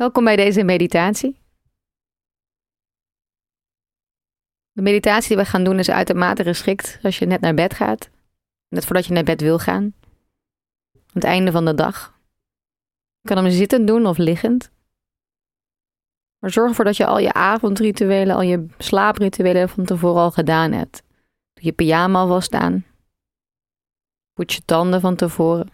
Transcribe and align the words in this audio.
Welkom 0.00 0.24
bij 0.24 0.36
deze 0.36 0.64
meditatie. 0.64 1.40
De 4.72 4.82
meditatie 4.82 5.28
die 5.28 5.36
we 5.36 5.44
gaan 5.44 5.64
doen 5.64 5.78
is 5.78 5.90
uitermate 5.90 6.42
geschikt 6.42 6.98
als 7.02 7.18
je 7.18 7.26
net 7.26 7.40
naar 7.40 7.54
bed 7.54 7.74
gaat. 7.74 8.10
Net 8.68 8.84
voordat 8.84 9.06
je 9.06 9.12
naar 9.12 9.24
bed 9.24 9.40
wil 9.40 9.58
gaan. 9.58 9.82
Aan 9.82 11.02
het 11.12 11.24
einde 11.24 11.50
van 11.50 11.64
de 11.64 11.74
dag. 11.74 12.18
Je 13.20 13.28
kan 13.28 13.44
hem 13.44 13.52
zittend 13.52 13.86
doen 13.86 14.06
of 14.06 14.18
liggend. 14.18 14.70
Maar 16.38 16.50
zorg 16.50 16.68
ervoor 16.68 16.84
dat 16.84 16.96
je 16.96 17.06
al 17.06 17.18
je 17.18 17.32
avondrituelen, 17.32 18.36
al 18.36 18.42
je 18.42 18.66
slaaprituelen 18.78 19.68
van 19.68 19.84
tevoren 19.84 20.22
al 20.22 20.30
gedaan 20.30 20.72
hebt. 20.72 21.02
Doe 21.52 21.64
je 21.64 21.72
pyjama 21.72 22.18
alvast 22.18 22.52
aan. 22.52 22.86
Poets 24.32 24.54
je 24.54 24.62
tanden 24.64 25.00
van 25.00 25.16
tevoren. 25.16 25.70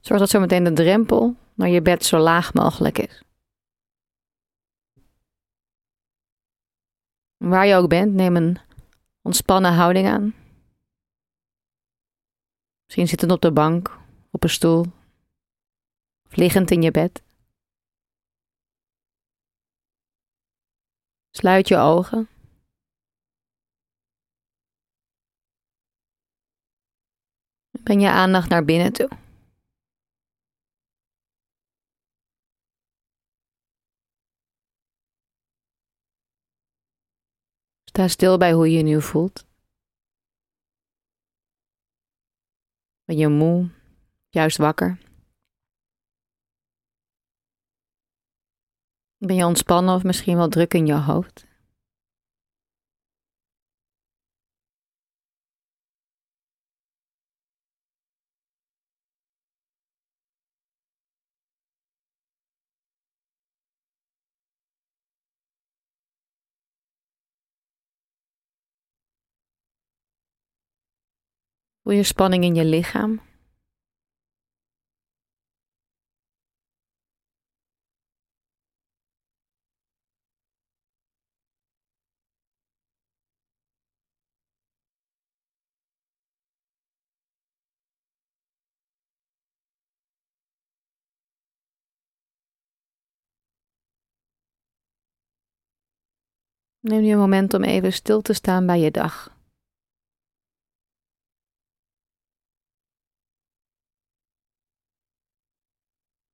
Zorg 0.00 0.20
dat 0.20 0.30
zometeen 0.30 0.64
de 0.64 0.72
drempel 0.72 1.36
naar 1.56 1.68
je 1.68 1.82
bed 1.82 2.04
zo 2.04 2.18
laag 2.18 2.54
mogelijk 2.54 2.98
is. 2.98 3.22
Waar 7.36 7.66
je 7.66 7.74
ook 7.74 7.88
bent, 7.88 8.12
neem 8.12 8.36
een 8.36 8.58
ontspannen 9.22 9.72
houding 9.72 10.08
aan. 10.08 10.34
Misschien 12.84 13.08
zittend 13.08 13.30
op 13.30 13.40
de 13.40 13.52
bank, 13.52 13.98
op 14.30 14.42
een 14.42 14.48
stoel, 14.48 14.84
of 16.26 16.36
liggend 16.36 16.70
in 16.70 16.82
je 16.82 16.90
bed. 16.90 17.22
Sluit 21.30 21.68
je 21.68 21.76
ogen. 21.76 22.28
Breng 27.82 28.02
je 28.02 28.10
aandacht 28.10 28.48
naar 28.48 28.64
binnen 28.64 28.92
toe. 28.92 29.08
Sta 37.96 38.08
stil 38.08 38.38
bij 38.38 38.52
hoe 38.52 38.70
je 38.70 38.76
je 38.76 38.82
nu 38.82 39.02
voelt. 39.02 39.46
Ben 43.04 43.16
je 43.16 43.28
moe, 43.28 43.70
juist 44.28 44.56
wakker? 44.56 44.98
Ben 49.16 49.36
je 49.36 49.44
ontspannen 49.44 49.94
of 49.94 50.02
misschien 50.02 50.36
wel 50.36 50.48
druk 50.48 50.74
in 50.74 50.86
je 50.86 50.94
hoofd? 50.94 51.46
Voel 71.86 71.94
je 71.94 72.02
spanning 72.02 72.44
in 72.44 72.54
je 72.54 72.64
lichaam? 72.64 73.20
Neem 96.80 97.02
nu 97.02 97.10
een 97.10 97.18
moment 97.18 97.54
om 97.54 97.62
even 97.62 97.92
stil 97.92 98.22
te 98.22 98.32
staan 98.32 98.66
bij 98.66 98.80
je 98.80 98.90
dag. 98.90 99.35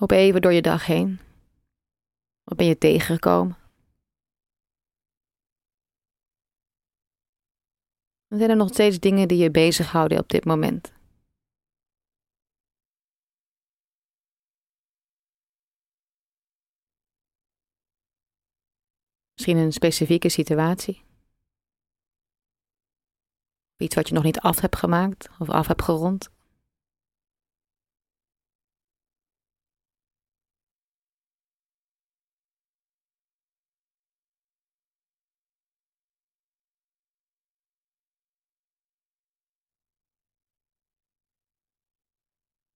Op 0.00 0.10
even 0.10 0.40
door 0.42 0.52
je 0.52 0.62
dag 0.62 0.86
heen. 0.86 1.20
Wat 2.42 2.56
ben 2.56 2.66
je 2.66 2.78
tegengekomen? 2.78 3.56
En 8.28 8.38
zijn 8.38 8.50
er 8.50 8.56
nog 8.56 8.68
steeds 8.68 8.98
dingen 8.98 9.28
die 9.28 9.38
je 9.38 9.50
bezighouden 9.50 10.18
op 10.18 10.28
dit 10.28 10.44
moment? 10.44 10.92
Misschien 19.34 19.56
een 19.56 19.72
specifieke 19.72 20.28
situatie? 20.28 21.02
Iets 23.76 23.94
wat 23.94 24.08
je 24.08 24.14
nog 24.14 24.24
niet 24.24 24.38
af 24.40 24.60
hebt 24.60 24.76
gemaakt 24.76 25.28
of 25.38 25.50
af 25.50 25.66
hebt 25.66 25.82
gerond? 25.82 26.33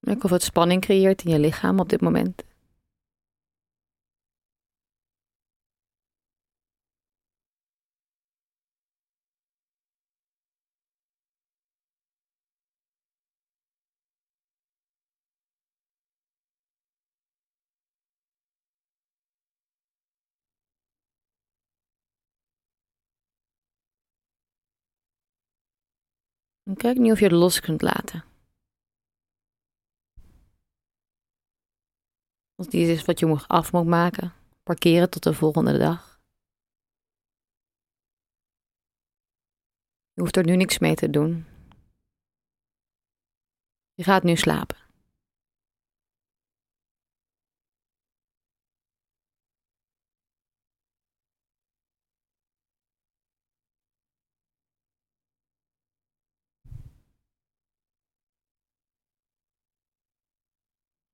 Kijk 0.00 0.24
of 0.24 0.30
het 0.30 0.42
spanning 0.42 0.80
creëert 0.80 1.24
in 1.24 1.30
je 1.30 1.38
lichaam 1.38 1.80
op 1.80 1.88
dit 1.88 2.00
moment. 2.00 2.42
En 26.70 26.76
kijk 26.76 26.98
nu 26.98 27.10
of 27.10 27.18
je 27.18 27.24
het 27.24 27.34
los 27.34 27.60
kunt 27.60 27.82
laten. 27.82 28.29
Als 32.60 32.68
die 32.68 32.92
is 32.92 33.04
wat 33.04 33.18
je 33.18 33.44
af 33.46 33.72
moet 33.72 33.86
maken, 33.86 34.32
parkeren 34.62 35.10
tot 35.10 35.22
de 35.22 35.34
volgende 35.34 35.78
dag. 35.78 36.20
Je 40.12 40.20
hoeft 40.20 40.36
er 40.36 40.44
nu 40.44 40.56
niks 40.56 40.78
mee 40.78 40.94
te 40.94 41.10
doen. 41.10 41.46
Je 43.94 44.02
gaat 44.02 44.22
nu 44.22 44.36
slapen. 44.36 44.76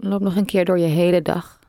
Loop 0.09 0.21
nog 0.21 0.37
een 0.37 0.47
keer 0.47 0.65
door 0.65 0.79
je 0.79 0.87
hele 0.87 1.23
dag. 1.23 1.61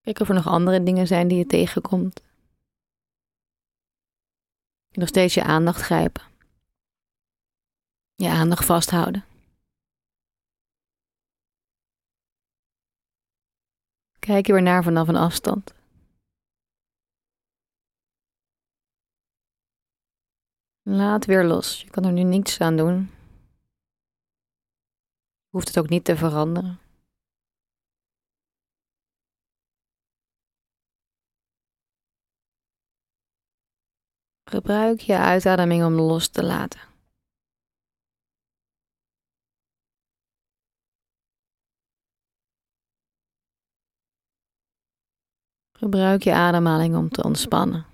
Kijk 0.00 0.20
of 0.20 0.28
er 0.28 0.34
nog 0.34 0.46
andere 0.46 0.82
dingen 0.82 1.06
zijn 1.06 1.28
die 1.28 1.38
je 1.38 1.46
tegenkomt. 1.46 2.22
Je 4.88 4.98
nog 4.98 5.08
steeds 5.08 5.34
je 5.34 5.42
aandacht 5.42 5.80
grijpen. 5.80 6.22
Je 8.14 8.28
aandacht 8.28 8.64
vasthouden. 8.64 9.24
Kijk 14.18 14.46
je 14.46 14.60
naar 14.60 14.82
vanaf 14.82 15.08
een 15.08 15.16
afstand. 15.16 15.74
Laat 20.82 21.24
weer 21.24 21.44
los. 21.44 21.82
Je 21.82 21.90
kan 21.90 22.04
er 22.04 22.12
nu 22.12 22.22
niets 22.22 22.60
aan 22.60 22.76
doen 22.76 23.20
hoeft 25.52 25.68
het 25.68 25.78
ook 25.78 25.88
niet 25.88 26.04
te 26.04 26.16
veranderen. 26.16 26.78
Gebruik 34.50 35.00
je 35.00 35.18
uitademing 35.18 35.84
om 35.84 35.94
los 35.94 36.28
te 36.28 36.44
laten. 36.44 36.80
Gebruik 45.72 46.22
je 46.22 46.32
ademhaling 46.32 46.96
om 46.96 47.08
te 47.08 47.22
ontspannen. 47.22 47.91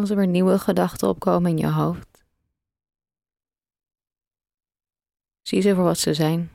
Als 0.00 0.10
er 0.10 0.16
weer 0.16 0.26
nieuwe 0.26 0.58
gedachten 0.58 1.08
opkomen 1.08 1.50
in 1.50 1.58
je 1.58 1.70
hoofd, 1.70 2.24
zie 5.42 5.60
ze 5.60 5.74
voor 5.74 5.84
wat 5.84 5.98
ze 5.98 6.14
zijn. 6.14 6.50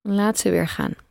Laat 0.00 0.38
ze 0.38 0.50
weer 0.50 0.68
gaan. 0.68 1.09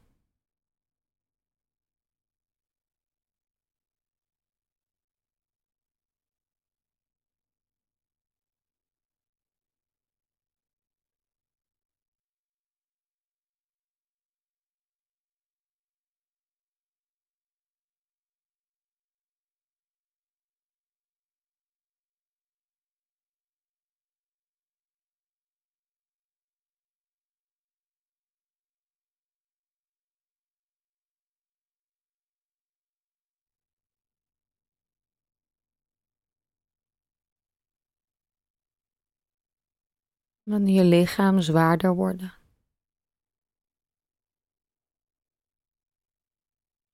Dan 40.50 40.68
je 40.68 40.84
lichaam 40.84 41.42
zwaarder 41.42 41.96
worden. 41.96 42.34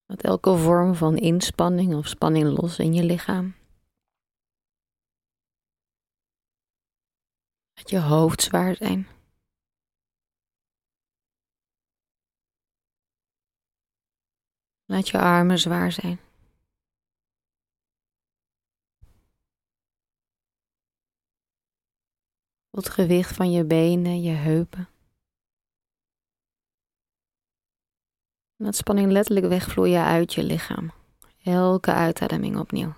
Laat 0.06 0.24
elke 0.24 0.58
vorm 0.58 0.96
van 0.96 1.18
inspanning 1.18 1.96
of 1.96 2.08
spanning 2.08 2.58
los 2.60 2.80
in 2.80 2.94
je 2.94 3.04
lichaam. 3.04 3.56
Laat 7.74 7.90
je 7.90 8.00
hoofd 8.00 8.42
zwaar 8.42 8.76
zijn. 8.76 9.08
Laat 14.86 15.10
je 15.10 15.20
armen 15.20 15.60
zwaar 15.60 15.92
zijn. 15.92 16.25
Het 22.76 22.90
gewicht 22.90 23.36
van 23.36 23.52
je 23.52 23.66
benen, 23.66 24.22
je 24.22 24.32
heupen. 24.32 24.90
Laat 28.56 28.76
spanning 28.76 29.12
letterlijk 29.12 29.48
wegvloeien 29.48 30.04
uit 30.04 30.34
je 30.34 30.44
lichaam. 30.44 30.92
Elke 31.44 31.94
uitademing 31.94 32.58
opnieuw. 32.58 32.94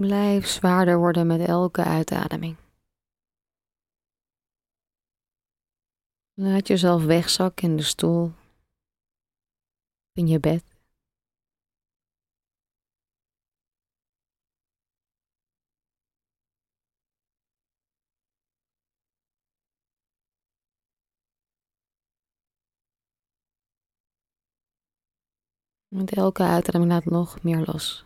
Blijf 0.00 0.46
zwaarder 0.46 0.98
worden 0.98 1.26
met 1.26 1.40
elke 1.40 1.84
uitademing. 1.84 2.56
Laat 6.32 6.68
jezelf 6.68 7.04
wegzakken 7.04 7.68
in 7.68 7.76
de 7.76 7.82
stoel, 7.82 8.32
in 10.12 10.26
je 10.26 10.40
bed. 10.40 10.64
Met 25.88 26.12
elke 26.12 26.42
uitademing 26.42 26.90
laat 26.90 27.04
nog 27.04 27.42
meer 27.42 27.62
los. 27.66 28.04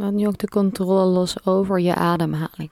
Laat 0.00 0.12
nu 0.12 0.26
ook 0.26 0.38
de 0.38 0.48
controle 0.48 1.04
los 1.04 1.46
over 1.46 1.80
je 1.80 1.94
ademhaling. 1.94 2.70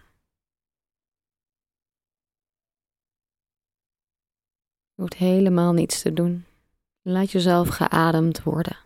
Je 4.94 5.02
hoeft 5.02 5.14
helemaal 5.14 5.72
niets 5.72 6.02
te 6.02 6.12
doen. 6.12 6.44
Laat 7.02 7.30
jezelf 7.30 7.68
geademd 7.68 8.42
worden. 8.42 8.76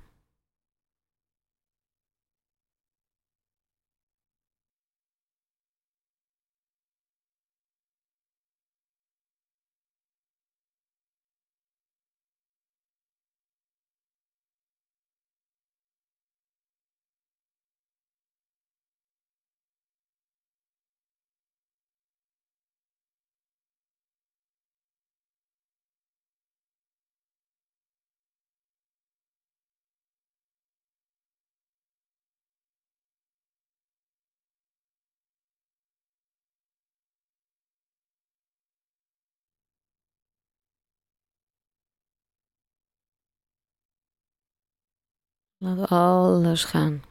Laat 45.62 45.88
alles 45.90 46.64
gaan. 46.64 47.02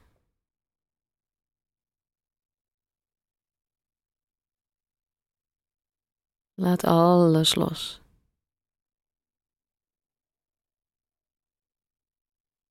Laat 6.53 6.83
alles 6.83 7.55
los. 7.55 8.01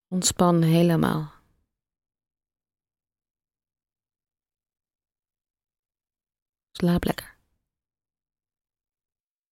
Ontspan 0.08 0.62
helemaal. 0.62 1.32
Slaap 6.70 7.04
lekker. 7.04 7.29